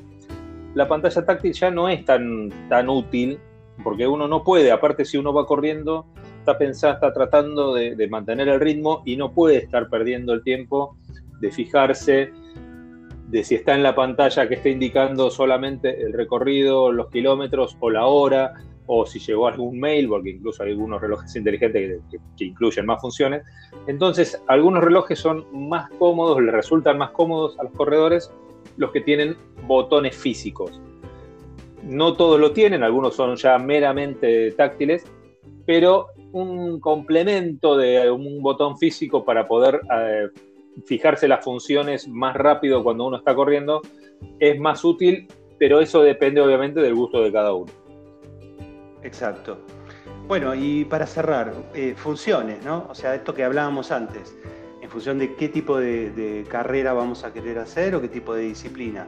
la 0.75 0.89
pantalla 0.89 1.25
táctil 1.25 1.53
ya 1.53 1.71
no 1.71 1.89
es 1.89 2.05
tan, 2.05 2.49
tan 2.69 2.89
útil 2.89 3.39
porque 3.83 4.07
uno 4.07 4.29
no 4.29 4.45
puede, 4.45 4.71
aparte 4.71 5.05
si 5.05 5.17
uno 5.17 5.33
va 5.33 5.47
corriendo, 5.47 6.07
está 6.39 6.59
pensando, 6.59 6.95
está 6.95 7.13
tratando 7.13 7.75
de, 7.75 8.09
mantener 8.09 8.49
el 8.49 8.61
ritmo 8.61 9.03
y 9.05 9.17
no 9.17 9.33
puede 9.33 9.59
estar 9.59 9.89
perdiendo 9.89 10.33
el 10.33 10.43
tiempo 10.43 10.97
de 11.41 11.51
fijarse 11.51 12.33
de 13.29 13.45
si 13.45 13.55
está 13.55 13.75
en 13.75 13.83
la 13.83 13.95
pantalla 13.95 14.47
que 14.47 14.55
está 14.55 14.69
indicando 14.69 15.31
solamente 15.31 16.03
el 16.03 16.13
recorrido, 16.13 16.93
los 16.93 17.09
kilómetros 17.09 17.77
o 17.81 17.91
la 17.91 18.07
hora, 18.07 18.53
o 18.87 19.07
si 19.07 19.19
llegó 19.21 19.47
algún 19.47 19.81
mail, 19.81 20.09
porque 20.09 20.31
incluso 20.31 20.63
hay 20.63 20.73
algunos 20.73 21.01
relojes 21.01 21.35
inteligentes 21.37 22.03
que, 22.37 22.45
incluyen 22.45 22.85
más 22.85 23.01
funciones. 23.01 23.43
Entonces, 23.87 24.43
algunos 24.49 24.85
relojes 24.85 25.19
son 25.19 25.47
más 25.53 25.89
cómodos, 25.99 26.43
le 26.43 26.51
resultan 26.51 26.99
más 26.99 27.11
cómodos 27.13 27.59
a 27.59 27.65
los 27.65 27.73
corredores 27.73 28.31
los 28.77 28.91
que 28.91 29.01
tienen 29.01 29.37
botones 29.67 30.17
físicos. 30.17 30.81
No 31.83 32.15
todos 32.15 32.39
lo 32.39 32.53
tienen, 32.53 32.83
algunos 32.83 33.15
son 33.15 33.37
ya 33.37 33.59
meramente 33.59 34.53
táctiles, 34.53 35.05
pero 35.67 36.09
un 36.33 36.81
complemento 36.81 37.77
de 37.77 38.11
un 38.11 38.43
botón 38.43 38.79
físico 38.79 39.25
para 39.25 39.47
poder 39.47 39.81
eh, 39.95 40.29
fijarse 40.87 41.29
las 41.29 41.45
funciones 41.45 42.09
más 42.09 42.35
rápido 42.37 42.83
cuando 42.83 43.07
uno 43.07 43.19
está 43.19 43.35
corriendo 43.35 43.83
es 44.39 44.59
más 44.59 44.85
útil, 44.85 45.27
pero 45.59 45.81
eso 45.81 46.03
depende 46.03 46.41
obviamente 46.41 46.81
del 46.81 46.95
gusto 46.95 47.23
de 47.23 47.33
cada 47.33 47.53
uno. 47.53 47.71
Exacto. 49.03 49.59
Bueno, 50.29 50.55
y 50.55 50.85
para 50.85 51.07
cerrar, 51.07 51.53
eh, 51.75 51.95
funciones, 51.97 52.65
¿no? 52.65 52.87
O 52.89 52.95
sea, 52.95 53.15
esto 53.15 53.35
que 53.35 53.45
hablábamos 53.45 53.91
antes, 53.91 54.37
en 54.81 54.89
función 54.89 55.19
de 55.19 55.35
qué 55.35 55.49
tipo 55.49 55.79
de 55.79 56.45
carrera 56.49 56.93
vamos 56.93 57.25
a 57.25 57.33
querer 57.33 57.59
hacer 57.59 57.95
o 57.95 58.01
qué 58.01 58.09
tipo 58.09 58.35
de 58.35 58.43
disciplina. 58.43 59.07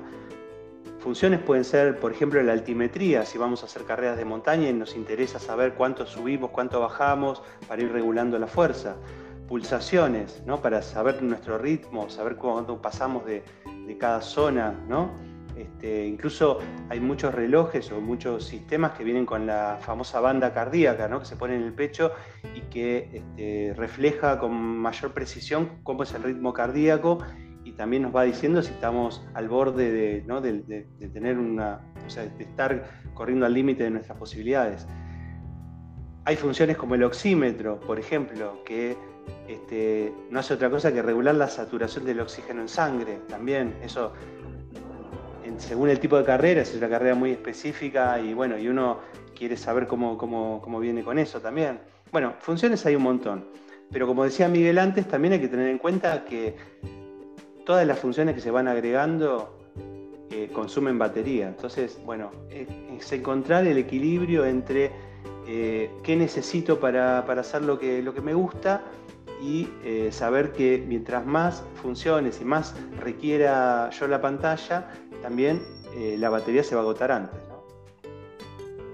Funciones 1.05 1.41
pueden 1.41 1.65
ser, 1.65 2.01
por 2.01 2.13
ejemplo, 2.13 2.43
la 2.43 2.55
altimetría, 2.55 3.27
si 3.27 3.37
vamos 3.37 3.63
a 3.63 3.67
hacer 3.67 3.85
carreras 3.85 4.17
de 4.17 4.25
montaña 4.25 4.71
y 4.71 4.73
nos 4.73 4.97
interesa 4.97 5.39
saber 5.39 5.75
cuánto 5.75 6.07
subimos, 6.07 6.49
cuánto 6.49 6.81
bajamos, 6.81 7.43
para 7.69 7.83
ir 7.83 7.93
regulando 7.93 8.39
la 8.39 8.47
fuerza. 8.47 8.97
Pulsaciones, 9.47 10.43
¿no? 10.47 10.63
para 10.63 10.81
saber 10.81 11.23
nuestro 11.23 11.59
ritmo, 11.59 12.09
saber 12.09 12.37
cuánto 12.37 12.81
pasamos 12.81 13.27
de, 13.27 13.45
cada 14.01 14.23
zona. 14.23 14.73
¿no? 14.89 15.11
Este, 15.55 16.07
incluso 16.07 16.61
hay 16.89 17.01
muchos 17.01 17.35
relojes 17.35 17.93
o 17.93 18.01
muchos 18.01 18.47
sistemas 18.47 18.93
que 18.93 19.05
vienen 19.05 19.27
con 19.27 19.47
la 19.47 19.77
famosa 19.83 20.21
banda 20.21 20.55
cardíaca, 20.55 21.07
¿no? 21.07 21.21
que 21.21 21.27
se 21.27 21.37
pone 21.37 21.55
en 21.55 21.65
el 21.65 21.75
pecho 21.75 22.13
y 22.55 22.63
que 22.63 23.11
este, 23.13 23.75
refleja 23.77 24.39
con 24.39 24.55
mayor 24.55 25.13
precisión 25.13 25.69
cómo 25.83 26.05
es 26.05 26.15
el 26.15 26.23
ritmo 26.23 26.55
cardíaco 26.55 27.19
también 27.77 28.03
nos 28.03 28.15
va 28.15 28.23
diciendo 28.23 28.63
si 28.63 28.73
estamos 28.73 29.23
al 29.35 29.49
borde 29.49 29.91
de, 29.91 30.87
tener 31.13 31.39
una, 31.39 31.81
o 32.07 32.11
sea, 32.11 32.25
de 32.25 32.45
estar 32.45 32.85
corriendo 33.15 33.47
al 33.47 33.55
límite 33.55 33.85
de 33.85 33.91
nuestras 33.91 34.19
posibilidades. 34.19 34.87
Hay 36.25 36.37
funciones 36.37 36.77
como 36.77 36.95
el 36.95 37.03
oxímetro, 37.03 37.81
por 37.81 37.99
ejemplo, 37.99 38.63
que 38.65 38.97
este, 39.49 40.13
no 40.31 40.41
hace 40.41 40.55
otra 40.55 40.71
cosa 40.71 40.93
que 40.93 41.03
regular 41.03 41.35
la 41.35 41.49
saturación 41.49 42.05
del 42.05 42.21
oxígeno 42.21 42.63
en 42.63 42.69
sangre. 42.69 43.19
También 43.29 43.77
eso, 43.83 44.13
según 45.59 45.91
el 45.91 45.99
tipo 45.99 46.17
de 46.17 46.25
carrera, 46.25 46.63
es 46.63 46.75
una 46.75 46.89
carrera 46.89 47.15
muy 47.15 47.33
específica 47.33 48.19
y 48.21 48.33
bueno, 48.33 48.57
y 48.57 48.69
uno 48.69 49.01
quiere 49.37 49.57
saber 49.57 49.87
cómo, 49.87 50.17
cómo 50.17 50.81
viene 50.81 51.03
con 51.03 51.19
eso 51.19 51.41
también. 51.41 51.81
Bueno, 52.11 52.35
funciones 52.39 52.87
hay 52.87 52.95
un 52.95 53.03
montón. 53.03 53.45
Pero 53.91 54.07
como 54.07 54.25
decía 54.25 54.49
Miguel 54.49 54.79
antes, 54.79 55.07
también 55.07 55.35
hay 55.35 55.41
que 55.41 55.49
tener 55.49 55.69
en 55.69 55.79
cuenta 55.79 56.25
que 56.25 56.57
todas 57.65 57.87
las 57.87 57.99
funciones 57.99 58.35
que 58.35 58.41
se 58.41 58.51
van 58.51 58.69
agregando 58.69 59.55
eh, 60.31 60.49
consumen 60.53 60.99
batería. 60.99 61.49
Entonces, 61.49 62.01
bueno, 62.05 62.31
es, 62.51 63.13
encontrar 63.13 63.67
el 63.67 63.79
equilibrio 63.79 64.45
entre 64.45 64.91
eh, 65.47 65.91
qué 66.03 66.17
necesito 66.17 66.81
para, 66.81 67.19
hacer 67.21 67.63
lo 67.63 67.79
que, 67.79 68.03
lo 68.03 68.15
que 68.15 68.21
me 68.21 68.35
gusta 68.35 68.83
y 69.43 69.69
eh, 69.85 70.09
saber 70.11 70.53
que 70.53 70.83
mientras 70.87 71.25
más 71.27 71.65
funciones 71.75 72.41
y 72.41 72.45
más 72.45 72.75
requiera 72.99 73.91
yo 73.91 74.09
la 74.09 74.21
pantalla, 74.21 74.89
también 75.23 75.63
la 76.19 76.29
batería 76.29 76.65
se 76.65 76.75
va 76.75 76.81
a 76.81 76.85
agotar 76.85 77.13
antes. 77.13 77.39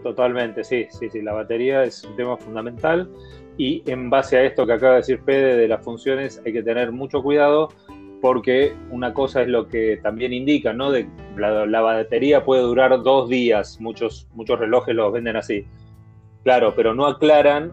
Totalmente, 0.02 0.64
sí, 0.64 0.86
sí, 0.90 1.08
sí, 1.08 1.22
la 1.22 1.32
batería 1.32 1.82
es 1.84 2.04
un 2.04 2.14
tema 2.14 2.36
fundamental 2.36 3.10
y 3.56 3.82
en 3.90 4.10
base 4.10 4.36
a 4.36 4.42
esto 4.44 4.66
que 4.66 4.74
acaba 4.74 4.92
de 4.92 4.98
decir 4.98 5.22
Fede 5.24 5.56
de 5.56 5.66
las 5.66 5.82
funciones 5.82 6.42
hay 6.44 6.52
que 6.52 6.62
tener 6.62 6.92
mucho 6.92 7.22
cuidado 7.22 7.70
porque 8.20 8.76
una 8.90 9.14
cosa 9.14 9.42
es 9.42 9.48
lo 9.48 9.68
que 9.68 9.98
también 10.02 10.32
indica, 10.32 10.72
¿no? 10.72 10.90
De 10.90 11.08
la, 11.36 11.80
batería 11.80 12.44
puede 12.44 12.62
durar 12.62 13.02
dos 13.02 13.28
días, 13.28 13.80
muchos, 13.80 14.28
muchos 14.34 14.58
relojes 14.58 14.94
los 14.94 15.12
venden 15.12 15.36
así. 15.36 15.66
Claro, 16.42 16.74
pero 16.74 16.94
no 16.94 17.06
aclaran, 17.06 17.72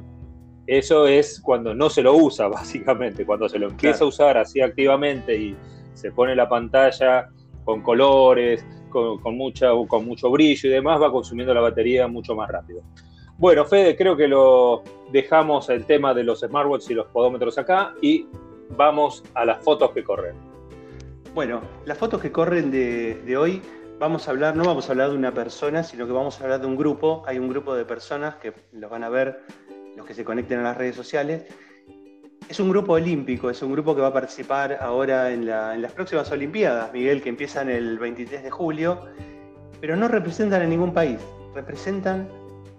eso 0.65 1.07
es 1.07 1.39
cuando 1.41 1.73
no 1.73 1.89
se 1.89 2.01
lo 2.01 2.13
usa, 2.15 2.47
básicamente, 2.49 3.25
cuando 3.25 3.49
se 3.49 3.59
lo 3.59 3.67
empieza 3.67 4.03
a 4.03 4.07
usar 4.07 4.37
así 4.37 4.61
activamente 4.61 5.35
y 5.35 5.55
se 5.93 6.11
pone 6.11 6.35
la 6.35 6.47
pantalla 6.47 7.29
con 7.63 7.81
colores, 7.81 8.65
con, 8.89 9.19
con, 9.19 9.35
mucha, 9.35 9.69
con 9.87 10.05
mucho 10.05 10.29
brillo 10.31 10.69
y 10.69 10.71
demás, 10.71 11.01
va 11.01 11.11
consumiendo 11.11 11.53
la 11.53 11.61
batería 11.61 12.07
mucho 12.07 12.35
más 12.35 12.49
rápido. 12.49 12.81
Bueno, 13.37 13.65
Fede, 13.65 13.95
creo 13.95 14.17
que 14.17 14.27
lo 14.27 14.83
dejamos 15.11 15.69
el 15.69 15.85
tema 15.85 16.13
de 16.13 16.23
los 16.23 16.39
smartwatches 16.39 16.89
y 16.89 16.93
los 16.95 17.07
podómetros 17.07 17.57
acá 17.57 17.93
y 18.01 18.25
vamos 18.71 19.23
a 19.33 19.45
las 19.45 19.63
fotos 19.63 19.91
que 19.91 20.03
corren. 20.03 20.35
Bueno, 21.33 21.61
las 21.85 21.97
fotos 21.97 22.21
que 22.21 22.31
corren 22.31 22.71
de, 22.71 23.37
hoy, 23.37 23.61
vamos 23.99 24.27
a 24.27 24.31
hablar, 24.31 24.55
no 24.55 24.65
vamos 24.65 24.89
a 24.89 24.93
hablar 24.93 25.11
de 25.11 25.15
una 25.15 25.31
persona, 25.31 25.83
sino 25.83 26.07
que 26.07 26.11
vamos 26.11 26.39
a 26.39 26.43
hablar 26.43 26.61
de 26.61 26.67
un 26.67 26.75
grupo. 26.75 27.23
Hay 27.27 27.37
un 27.37 27.47
grupo 27.47 27.75
de 27.75 27.85
personas 27.85 28.35
que 28.35 28.53
los 28.71 28.89
van 28.89 29.03
a 29.03 29.09
ver 29.09 29.41
los 29.95 30.05
que 30.05 30.13
se 30.13 30.23
conecten 30.23 30.59
a 30.59 30.63
las 30.63 30.77
redes 30.77 30.95
sociales. 30.95 31.45
Es 32.49 32.59
un 32.59 32.69
grupo 32.69 32.93
olímpico, 32.93 33.49
es 33.49 33.61
un 33.61 33.71
grupo 33.71 33.93
que 33.93 34.01
va 34.01 34.07
a 34.07 34.13
participar 34.13 34.77
ahora 34.81 35.31
en, 35.31 35.41
en 35.41 35.81
las 35.81 35.91
próximas 35.91 36.31
Olimpiadas, 36.31 36.91
Miguel, 36.93 37.21
que 37.21 37.29
empiezan 37.29 37.69
el 37.69 37.99
23 37.99 38.41
de 38.41 38.49
julio, 38.49 39.01
pero 39.81 39.95
no 39.95 40.07
representan 40.07 40.61
a 40.61 40.65
ningún 40.65 40.93
país, 40.93 41.19
representan 41.53 42.29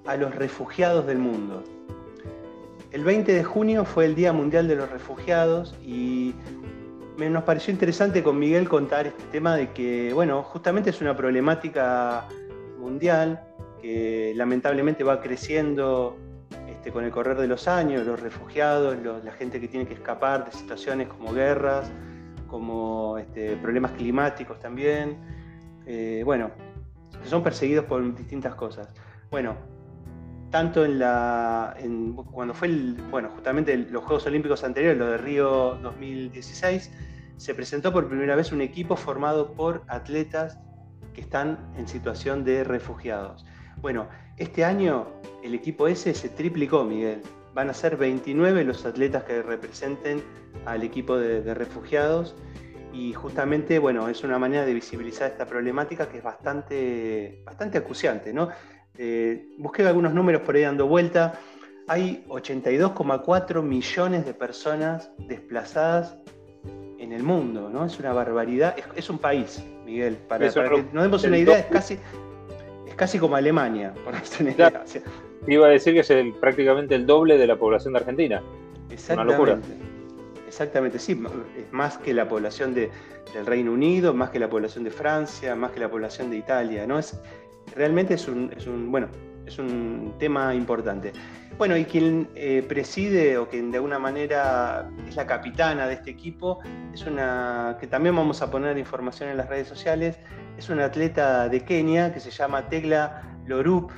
a 0.07 0.17
los 0.17 0.35
refugiados 0.35 1.07
del 1.07 1.19
mundo. 1.19 1.63
El 2.91 3.05
20 3.05 3.33
de 3.33 3.45
junio 3.45 3.85
fue 3.85 4.07
el 4.07 4.15
Día 4.15 4.33
Mundial 4.33 4.67
de 4.67 4.77
los 4.77 4.91
Refugiados 4.91 5.75
y 5.85 6.35
nos 7.19 7.43
pareció 7.43 7.71
interesante 7.73 8.23
con 8.23 8.39
Miguel 8.39 8.67
contar 8.67 9.07
este 9.07 9.25
tema 9.25 9.57
de 9.57 9.73
que, 9.73 10.13
bueno, 10.15 10.43
justamente 10.43 10.91
es 10.91 11.01
una 11.03 11.15
problemática 11.15 12.27
mundial 12.79 13.43
que 13.83 14.33
lamentablemente 14.37 15.05
va 15.05 15.21
creciendo 15.21 16.17
este, 16.67 16.91
con 16.91 17.05
el 17.05 17.11
correr 17.11 17.37
de 17.37 17.47
los 17.47 17.69
años, 17.69 18.07
los 18.07 18.21
refugiados, 18.21 18.97
la 19.03 19.33
gente 19.33 19.61
que 19.61 19.69
tiene 19.69 19.87
que 19.87 19.95
escapar 19.95 20.47
de 20.47 20.53
situaciones 20.53 21.09
como 21.09 21.35
guerras, 21.35 21.91
como 22.47 23.19
este, 23.19 23.57
problemas 23.57 23.93
climáticos 23.93 24.59
también, 24.61 25.19
eh, 25.87 26.23
bueno, 26.25 26.51
son 27.25 27.43
perseguidos 27.43 27.85
por 27.85 28.15
distintas 28.17 28.55
cosas. 28.55 28.89
Bueno, 29.31 29.57
tanto 30.51 30.85
en 30.85 30.99
la 30.99 31.77
cuando 32.33 32.55
fue 32.55 32.69
el, 32.69 32.97
bueno, 33.11 33.31
justamente 33.31 33.77
los 33.77 34.05
Juegos 34.05 34.27
Olímpicos 34.27 34.65
anteriores, 34.65 34.99
lo 34.99 35.07
de 35.07 35.19
Río 35.19 35.79
2016, 35.83 36.91
se 37.37 37.55
presentó 37.55 37.93
por 37.93 38.09
primera 38.09 38.35
vez 38.35 38.53
un 38.53 38.61
equipo 38.61 38.97
formado 38.97 39.53
por 39.53 39.85
atletas 39.89 40.59
que 41.15 41.21
están 41.21 41.59
en 41.77 41.87
situación 41.87 42.45
de 42.45 42.65
refugiados. 42.65 43.45
Bueno, 43.81 44.09
este 44.37 44.65
año 44.65 45.07
el 45.43 45.55
equipo 45.55 45.87
ese 45.87 46.15
se 46.15 46.29
triplicó, 46.29 46.85
Miguel. 46.85 47.23
Van 47.55 47.71
a 47.71 47.75
ser 47.75 47.97
29 47.97 48.65
los 48.65 48.85
atletas 48.87 49.25
que 49.25 49.43
representen 49.43 50.23
al 50.65 50.83
equipo 50.83 51.17
de, 51.17 51.43
de 51.43 51.55
refugiados 51.55 52.35
y 52.93 53.13
justamente, 53.13 53.79
bueno, 53.79 54.09
es 54.09 54.25
una 54.25 54.39
manera 54.39 54.65
de 54.65 54.75
visibilizar 54.75 55.31
esta 55.31 55.47
problemática 55.47 56.09
que 56.09 56.19
es 56.19 56.25
bastante, 56.25 57.43
bastante 57.45 57.79
acuciante, 57.79 58.33
¿no? 58.33 58.49
Eh, 58.99 59.55
busqué 59.59 59.87
algunos 59.87 60.13
números 60.13 60.43
por 60.43 60.57
ahí 60.57 60.63
dando 60.63 60.87
vuelta. 60.87 61.39
Hay 61.87 62.25
82,4 62.29 63.63
millones 63.63 64.27
de 64.27 64.35
personas 64.35 65.11
desplazadas 65.17 66.17
en 66.99 67.13
el 67.13 67.23
mundo, 67.23 67.71
¿no? 67.71 67.87
Es 67.87 67.99
una 68.01 68.13
barbaridad. 68.13 68.77
Es, 68.97 69.09
un 69.09 69.19
país, 69.19 69.65
Miguel. 69.87 70.17
Para, 70.29 70.51
que 70.51 70.85
nos 70.93 71.03
demos 71.05 71.25
una 71.25 71.39
idea, 71.39 71.61
es 71.61 71.67
casi, 71.67 71.99
es 72.87 72.95
casi 72.97 73.19
como 73.19 73.37
Alemania, 73.37 73.95
por 74.05 74.15
una 74.41 74.51
idea. 74.51 74.85
iba 75.47 75.67
a 75.67 75.71
decir 75.71 75.95
que 75.95 76.01
es 76.01 76.35
prácticamente 76.41 76.97
el 76.97 77.07
doble 77.07 77.39
de 77.39 77.47
la 77.47 77.57
población 77.57 77.95
de 77.95 78.01
Argentina. 78.01 78.43
Exactamente. 78.91 79.41
Una 79.41 79.53
locura. 79.53 79.69
Exactamente, 80.47 80.99
sí, 80.99 81.23
es 81.57 81.73
más 81.73 81.99
que 81.99 82.13
la 82.15 82.27
población 82.27 82.75
de, 82.75 82.91
del 83.35 83.47
Reino 83.47 83.71
Unido, 83.71 84.13
más 84.15 84.31
que 84.31 84.39
la 84.39 84.49
población 84.49 84.83
de 84.83 84.91
Francia, 84.91 85.55
más 85.55 85.71
que 85.73 85.81
la 85.81 85.91
población 85.91 86.31
de 86.31 86.39
Italia, 86.39 86.87
¿no? 86.87 86.99
Es, 86.99 87.21
realmente 87.75 88.15
es 88.15 88.29
un, 88.29 88.53
es 88.57 88.67
un 88.67 88.91
bueno, 88.91 89.09
es 89.47 89.59
un 89.59 90.15
tema 90.19 90.55
importante. 90.55 91.13
Bueno, 91.57 91.77
y 91.77 91.87
quien 91.87 92.29
eh, 92.37 92.65
preside 92.69 93.37
o 93.37 93.49
quien 93.49 93.73
de 93.73 93.79
alguna 93.79 93.99
manera 93.99 94.89
es 95.09 95.17
la 95.17 95.27
capitana 95.27 95.89
de 95.89 95.95
este 95.95 96.11
equipo, 96.11 96.61
es 96.95 97.05
una 97.05 97.77
que 97.81 97.89
también 97.89 98.15
vamos 98.15 98.43
a 98.43 98.51
poner 98.51 98.79
información 98.79 99.31
en 99.31 99.37
las 99.37 99.49
redes 99.49 99.67
sociales, 99.67 100.19
es 100.57 100.69
una 100.69 100.85
atleta 100.85 101.49
de 101.49 101.65
Kenia 101.65 102.15
que 102.15 102.21
se 102.21 102.31
llama 102.31 102.69
Tegla 102.69 103.23
Lorup 103.47 103.91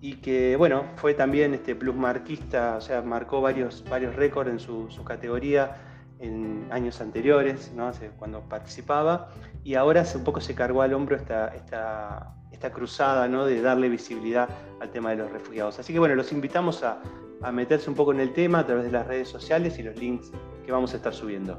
y 0.00 0.16
que, 0.16 0.56
bueno, 0.56 0.84
fue 0.96 1.14
también 1.14 1.54
este 1.54 1.74
plusmarquista, 1.74 2.76
o 2.76 2.80
sea, 2.80 3.02
marcó 3.02 3.40
varios, 3.40 3.84
varios 3.88 4.14
récords 4.16 4.50
en 4.50 4.58
su, 4.58 5.04
categoría 5.04 5.76
en 6.18 6.66
años 6.70 7.00
anteriores, 7.00 7.72
cuando 8.18 8.40
participaba, 8.42 9.30
y 9.62 9.76
ahora 9.76 10.04
un 10.14 10.24
poco 10.24 10.40
se 10.40 10.54
cargó 10.54 10.82
al 10.82 10.92
hombro 10.92 11.16
esta, 11.16 11.48
esta, 11.54 12.34
esta 12.54 12.72
cruzada 12.72 13.28
¿no? 13.28 13.44
de 13.44 13.60
darle 13.60 13.88
visibilidad 13.88 14.48
al 14.80 14.90
tema 14.90 15.10
de 15.10 15.16
los 15.16 15.30
refugiados. 15.30 15.78
Así 15.78 15.92
que 15.92 15.98
bueno, 15.98 16.14
los 16.14 16.32
invitamos 16.32 16.82
a, 16.82 17.02
a 17.42 17.52
meterse 17.52 17.90
un 17.90 17.96
poco 17.96 18.12
en 18.12 18.20
el 18.20 18.32
tema 18.32 18.60
a 18.60 18.66
través 18.66 18.84
de 18.84 18.92
las 18.92 19.06
redes 19.06 19.28
sociales 19.28 19.78
y 19.78 19.82
los 19.82 19.96
links 19.96 20.30
que 20.64 20.72
vamos 20.72 20.94
a 20.94 20.96
estar 20.96 21.12
subiendo. 21.12 21.58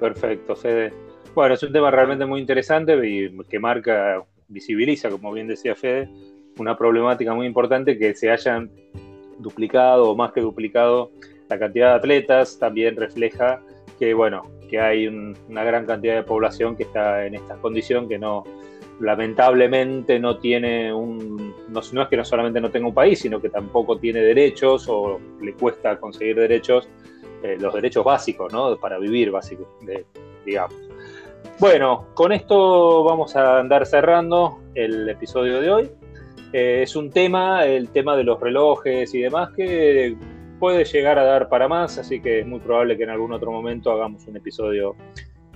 Perfecto, 0.00 0.56
Fede. 0.56 0.92
Bueno, 1.34 1.54
es 1.54 1.62
un 1.62 1.72
tema 1.72 1.90
realmente 1.90 2.24
muy 2.26 2.40
interesante 2.40 2.94
y 3.06 3.36
que 3.44 3.58
marca, 3.58 4.24
visibiliza, 4.48 5.10
como 5.10 5.32
bien 5.32 5.46
decía 5.46 5.74
Fede, 5.74 6.08
una 6.58 6.76
problemática 6.76 7.34
muy 7.34 7.46
importante 7.46 7.98
que 7.98 8.14
se 8.14 8.30
hayan 8.30 8.70
duplicado 9.38 10.10
o 10.10 10.16
más 10.16 10.32
que 10.32 10.40
duplicado 10.40 11.10
la 11.48 11.58
cantidad 11.58 11.90
de 11.90 11.94
atletas, 11.96 12.58
también 12.58 12.96
refleja 12.96 13.60
que, 13.98 14.14
bueno, 14.14 14.42
que 14.70 14.80
hay 14.80 15.06
una 15.06 15.64
gran 15.64 15.86
cantidad 15.86 16.14
de 16.14 16.22
población 16.22 16.76
que 16.76 16.84
está 16.84 17.26
en 17.26 17.34
esta 17.34 17.56
condición, 17.56 18.08
que 18.08 18.18
no, 18.18 18.44
lamentablemente 19.00 20.18
no 20.18 20.38
tiene 20.38 20.92
un, 20.92 21.54
no, 21.68 21.80
es 21.80 22.08
que 22.08 22.16
no 22.16 22.24
solamente 22.24 22.60
no 22.60 22.70
tenga 22.70 22.88
un 22.88 22.94
país, 22.94 23.20
sino 23.20 23.40
que 23.40 23.48
tampoco 23.48 23.98
tiene 23.98 24.20
derechos 24.20 24.86
o 24.88 25.20
le 25.40 25.52
cuesta 25.54 25.98
conseguir 25.98 26.36
derechos, 26.36 26.88
eh, 27.42 27.56
los 27.58 27.74
derechos 27.74 28.04
básicos, 28.04 28.52
¿no? 28.52 28.76
Para 28.76 28.98
vivir, 28.98 29.30
básicos, 29.30 29.66
digamos. 30.44 30.74
Bueno, 31.58 32.06
con 32.14 32.32
esto 32.32 33.04
vamos 33.04 33.36
a 33.36 33.58
andar 33.58 33.86
cerrando 33.86 34.60
el 34.74 35.08
episodio 35.08 35.60
de 35.60 35.70
hoy. 35.70 35.90
Eh, 36.52 36.82
es 36.82 36.94
un 36.96 37.10
tema, 37.10 37.66
el 37.66 37.90
tema 37.90 38.16
de 38.16 38.24
los 38.24 38.40
relojes 38.40 39.12
y 39.14 39.20
demás, 39.20 39.50
que 39.56 40.16
puede 40.58 40.84
llegar 40.84 41.18
a 41.18 41.24
dar 41.24 41.48
para 41.48 41.68
más, 41.68 41.98
así 41.98 42.20
que 42.20 42.40
es 42.40 42.46
muy 42.46 42.60
probable 42.60 42.96
que 42.96 43.02
en 43.02 43.10
algún 43.10 43.32
otro 43.32 43.50
momento 43.50 43.90
hagamos 43.90 44.26
un 44.26 44.36
episodio 44.36 44.94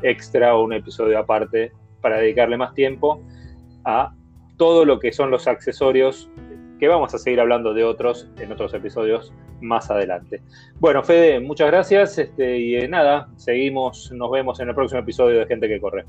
extra 0.02 0.56
o 0.56 0.64
un 0.64 0.72
episodio 0.72 1.18
aparte 1.18 1.72
para 2.00 2.18
dedicarle 2.18 2.56
más 2.56 2.74
tiempo 2.74 3.22
a 3.84 4.12
todo 4.56 4.84
lo 4.84 4.98
que 4.98 5.12
son 5.12 5.30
los 5.30 5.46
accesorios, 5.46 6.30
que 6.78 6.88
vamos 6.88 7.14
a 7.14 7.18
seguir 7.18 7.40
hablando 7.40 7.74
de 7.74 7.84
otros 7.84 8.28
en 8.38 8.52
otros 8.52 8.74
episodios 8.74 9.32
más 9.60 9.90
adelante. 9.90 10.42
Bueno, 10.78 11.02
Fede, 11.02 11.40
muchas 11.40 11.68
gracias 11.68 12.18
este, 12.18 12.58
y 12.58 12.76
eh, 12.76 12.88
nada, 12.88 13.28
seguimos, 13.36 14.12
nos 14.12 14.30
vemos 14.30 14.60
en 14.60 14.68
el 14.68 14.74
próximo 14.74 15.00
episodio 15.00 15.40
de 15.40 15.46
Gente 15.46 15.68
que 15.68 15.80
Corre. 15.80 16.04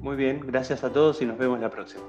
Muy 0.00 0.16
bien, 0.16 0.40
gracias 0.44 0.84
a 0.84 0.92
todos 0.92 1.22
y 1.22 1.26
nos 1.26 1.38
vemos 1.38 1.60
la 1.60 1.70
próxima. 1.70 2.02